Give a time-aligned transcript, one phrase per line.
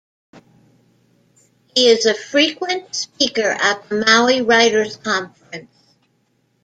[1.75, 5.77] He is a frequent speaker at the Maui Writers' Conference.